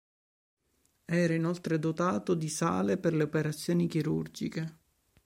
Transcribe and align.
Era 1.05 1.35
inoltre 1.35 1.77
dotato 1.77 2.33
di 2.33 2.49
sale 2.49 2.97
per 2.97 3.13
le 3.13 3.21
operazioni 3.21 3.85
chirurgiche. 3.85 4.79